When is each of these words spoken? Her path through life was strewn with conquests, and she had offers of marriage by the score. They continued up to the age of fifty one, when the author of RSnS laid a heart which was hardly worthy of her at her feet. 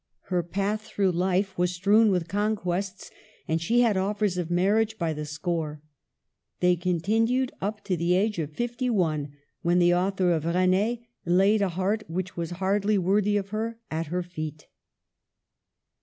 Her 0.33 0.41
path 0.41 0.81
through 0.81 1.11
life 1.11 1.55
was 1.59 1.75
strewn 1.75 2.09
with 2.09 2.27
conquests, 2.27 3.11
and 3.47 3.61
she 3.61 3.81
had 3.81 3.97
offers 3.97 4.35
of 4.35 4.49
marriage 4.49 4.97
by 4.97 5.13
the 5.13 5.25
score. 5.25 5.79
They 6.59 6.75
continued 6.75 7.51
up 7.61 7.83
to 7.83 7.95
the 7.95 8.15
age 8.15 8.39
of 8.39 8.51
fifty 8.51 8.89
one, 8.89 9.33
when 9.61 9.77
the 9.77 9.93
author 9.93 10.31
of 10.31 10.43
RSnS 10.43 11.03
laid 11.27 11.61
a 11.61 11.69
heart 11.69 12.01
which 12.07 12.35
was 12.35 12.49
hardly 12.57 12.97
worthy 12.97 13.37
of 13.37 13.49
her 13.49 13.77
at 13.91 14.07
her 14.07 14.23
feet. 14.23 14.65